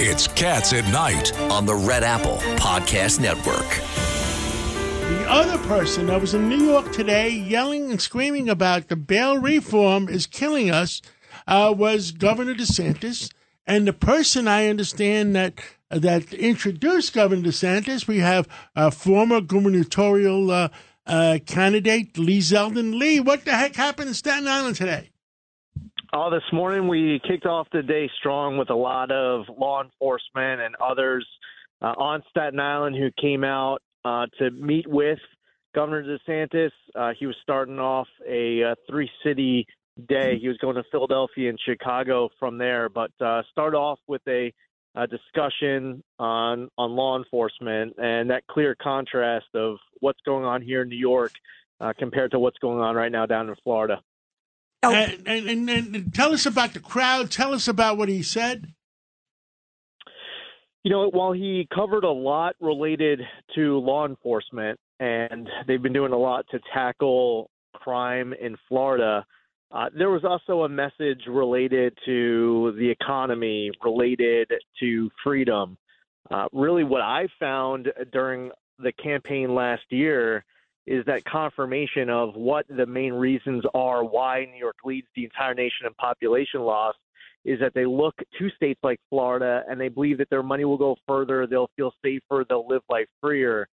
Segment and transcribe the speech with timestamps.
[0.00, 3.66] It's Cats at Night on the Red Apple Podcast Network.
[5.08, 9.38] The other person that was in New York today yelling and screaming about the bail
[9.38, 11.02] reform is killing us
[11.48, 13.32] uh, was Governor DeSantis.
[13.66, 15.54] And the person I understand that
[15.90, 18.46] that introduced Governor DeSantis, we have
[18.76, 20.68] a former gubernatorial uh,
[21.08, 22.96] uh, candidate, Lee Zeldin.
[22.96, 25.10] Lee, what the heck happened in Staten Island today?
[26.10, 30.62] Oh, this morning we kicked off the day strong with a lot of law enforcement
[30.62, 31.28] and others
[31.82, 35.18] uh, on Staten Island who came out uh, to meet with
[35.74, 36.70] Governor DeSantis.
[36.94, 39.66] Uh, he was starting off a, uh, three city
[40.08, 40.38] day.
[40.38, 44.50] He was going to Philadelphia and Chicago from there, but uh, start off with a,
[44.94, 50.80] a discussion on on law enforcement and that clear contrast of what's going on here
[50.82, 51.32] in New York
[51.82, 54.00] uh, compared to what's going on right now down in Florida.
[54.82, 54.94] Oh.
[54.94, 57.30] And, and, and, and tell us about the crowd.
[57.30, 58.72] Tell us about what he said.
[60.84, 63.20] You know, while he covered a lot related
[63.56, 69.24] to law enforcement, and they've been doing a lot to tackle crime in Florida,
[69.70, 75.76] uh, there was also a message related to the economy, related to freedom.
[76.30, 80.44] Uh, really, what I found during the campaign last year
[80.88, 85.54] is that confirmation of what the main reasons are why New York leads the entire
[85.54, 86.94] nation in population loss
[87.44, 90.78] is that they look to states like Florida and they believe that their money will
[90.78, 93.68] go further, they'll feel safer, they'll live life freer.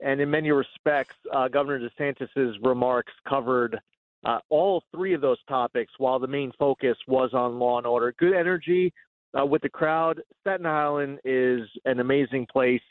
[0.00, 3.78] And in many respects, uh, Governor DeSantis's remarks covered
[4.24, 8.14] uh, all three of those topics, while the main focus was on law and order.
[8.18, 8.92] Good energy
[9.38, 10.20] uh, with the crowd.
[10.40, 12.82] Staten Island is an amazing place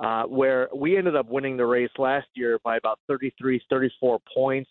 [0.00, 4.70] uh, where we ended up winning the race last year by about 33, 34 points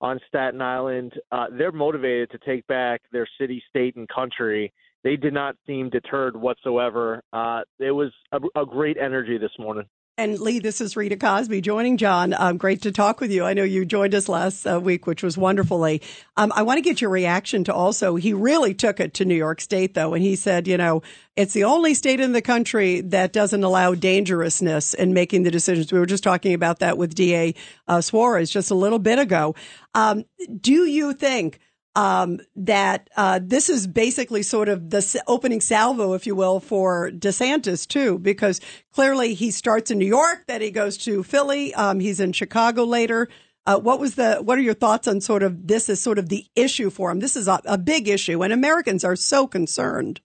[0.00, 1.12] on Staten Island.
[1.32, 4.72] Uh, they're motivated to take back their city, state, and country.
[5.02, 7.22] They did not seem deterred whatsoever.
[7.32, 9.86] Uh, it was a, a great energy this morning.
[10.16, 12.36] And Lee, this is Rita Cosby joining John.
[12.38, 13.44] Um, great to talk with you.
[13.44, 16.02] I know you joined us last uh, week, which was wonderful, Lee.
[16.36, 19.34] Um, I want to get your reaction to also, he really took it to New
[19.34, 21.02] York State, though, and he said, you know,
[21.34, 25.92] it's the only state in the country that doesn't allow dangerousness in making the decisions.
[25.92, 27.56] We were just talking about that with DA
[27.88, 29.56] uh, Suarez just a little bit ago.
[29.94, 30.26] Um,
[30.60, 31.58] do you think
[31.96, 37.10] um, that uh, this is basically sort of the opening salvo, if you will, for
[37.10, 38.60] DeSantis too, because
[38.92, 42.84] clearly he starts in New York, then he goes to Philly, um, he's in Chicago
[42.84, 43.28] later.
[43.66, 44.36] Uh, what was the?
[44.36, 47.20] What are your thoughts on sort of this is sort of the issue for him?
[47.20, 50.20] This is a, a big issue, and Americans are so concerned.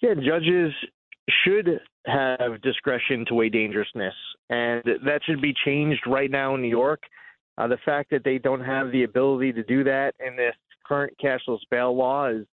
[0.00, 0.72] Yeah, judges
[1.44, 4.14] should have discretion to weigh dangerousness,
[4.48, 7.02] and that should be changed right now in New York.
[7.60, 10.54] Uh, the fact that they don't have the ability to do that in this
[10.86, 12.46] current cashless bail law is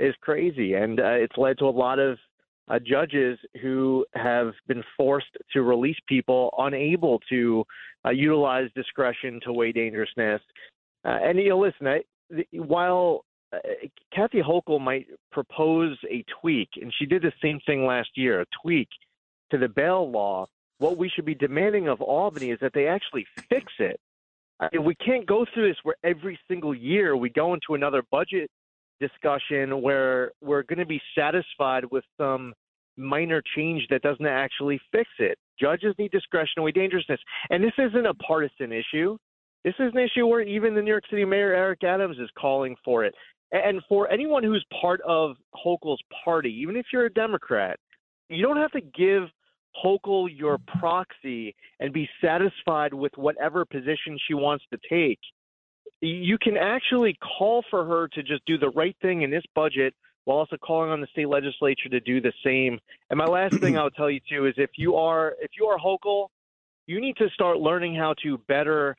[0.00, 2.18] is crazy, and uh, it's led to a lot of
[2.68, 7.64] uh, judges who have been forced to release people unable to
[8.04, 10.40] uh, utilize discretion to weigh dangerousness.
[11.04, 12.02] Uh, and you know, listen, I,
[12.52, 13.58] while uh,
[14.12, 18.46] Kathy Hochul might propose a tweak, and she did the same thing last year, a
[18.64, 18.88] tweak
[19.52, 20.46] to the bail law.
[20.78, 24.00] What we should be demanding of Albany is that they actually fix it
[24.60, 28.02] I mean, we can't go through this where every single year we go into another
[28.10, 28.50] budget
[29.00, 32.52] discussion where we're going to be satisfied with some
[32.96, 35.38] minor change that doesn't actually fix it.
[35.58, 37.20] Judges need discretionary dangerousness.
[37.48, 39.16] And this isn't a partisan issue.
[39.64, 42.76] This is an issue where even the New York City Mayor Eric Adams is calling
[42.84, 43.14] for it.
[43.52, 47.78] And for anyone who's part of Hochul's party, even if you're a Democrat,
[48.28, 49.24] you don't have to give
[49.84, 55.18] Hochul your proxy and be satisfied with whatever position she wants to take.
[56.00, 59.94] You can actually call for her to just do the right thing in this budget
[60.24, 62.78] while also calling on the state legislature to do the same.
[63.10, 65.78] And my last thing I'll tell you too is if you are if you are
[65.78, 66.28] Hochul,
[66.86, 68.96] you need to start learning how to better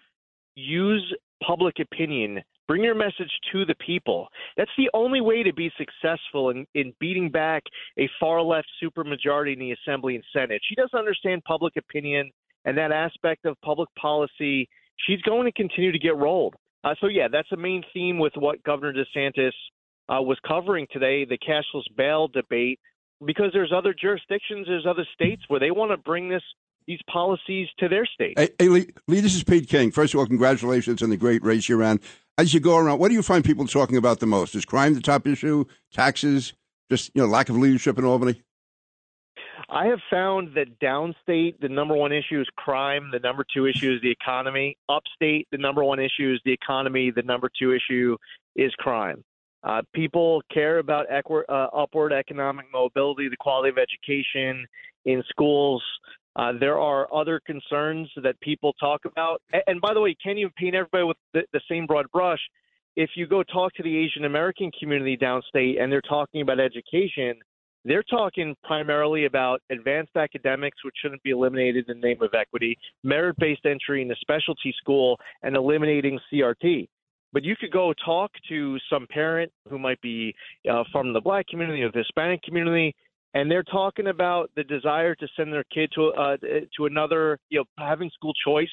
[0.55, 1.15] use
[1.45, 4.27] public opinion Bring your message to the people.
[4.55, 7.63] That's the only way to be successful in, in beating back
[7.99, 10.61] a far left supermajority in the Assembly and Senate.
[10.67, 12.31] She doesn't understand public opinion
[12.63, 14.69] and that aspect of public policy.
[15.07, 16.55] She's going to continue to get rolled.
[16.83, 19.51] Uh, so, yeah, that's the main theme with what Governor DeSantis
[20.09, 22.79] uh, was covering today the cashless bail debate,
[23.25, 26.43] because there's other jurisdictions, there's other states where they want to bring this
[26.87, 28.33] these policies to their state.
[28.37, 29.91] Hey, hey Lee, Lee, this is Pete King.
[29.91, 31.99] First of all, congratulations on the great race you ran
[32.37, 34.55] as you go around, what do you find people talking about the most?
[34.55, 35.65] Is crime the top issue?
[35.93, 36.53] Taxes?
[36.89, 38.41] Just you know, lack of leadership in Albany?
[39.69, 43.09] I have found that downstate, the number one issue is crime.
[43.13, 44.77] The number two issue is the economy.
[44.89, 47.11] Upstate, the number one issue is the economy.
[47.11, 48.17] The number two issue
[48.57, 49.23] is crime.
[49.63, 54.65] Uh, people care about equi- uh, upward economic mobility, the quality of education
[55.05, 55.83] in schools.
[56.35, 59.41] Uh, there are other concerns that people talk about.
[59.67, 62.39] And, by the way, can't even paint everybody with the, the same broad brush.
[62.95, 67.35] If you go talk to the Asian American community downstate and they're talking about education,
[67.83, 72.77] they're talking primarily about advanced academics, which shouldn't be eliminated in the name of equity,
[73.03, 76.87] merit based entry into specialty school, and eliminating CRT.
[77.33, 80.35] But you could go talk to some parent who might be
[80.69, 82.93] uh, from the black community or the Hispanic community,
[83.33, 86.37] and they're talking about the desire to send their kid to uh,
[86.77, 88.67] to another, you know, having school choice,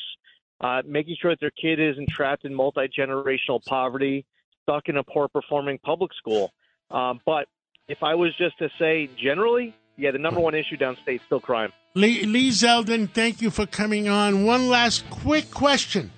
[0.61, 4.25] uh, making sure that their kid isn't trapped in multi generational poverty,
[4.63, 6.53] stuck in a poor performing public school.
[6.91, 7.47] Um, but
[7.89, 11.73] if I was just to say generally, yeah, the number one issue downstate still crime.
[11.95, 14.45] Lee, Lee Zeldin, thank you for coming on.
[14.45, 16.13] One last quick question.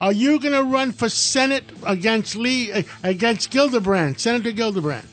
[0.00, 5.06] Are you going to run for Senate against Lee, uh, against Gillibrand, Senator Gillibrand?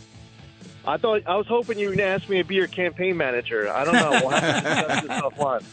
[0.85, 3.71] I thought I was hoping you would ask me to be your campaign manager.
[3.71, 4.09] I don't know.
[4.11, 5.63] We'll have to discuss this offline.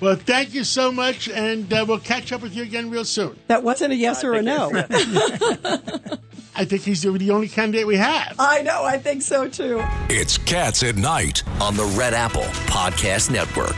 [0.00, 3.38] Well, thank you so much, and uh, we'll catch up with you again real soon.
[3.46, 4.70] That wasn't a yes or a no.
[6.56, 8.36] I think he's the only candidate we have.
[8.38, 8.84] I know.
[8.84, 9.82] I think so too.
[10.08, 13.76] It's Cats at Night on the Red Apple Podcast Network.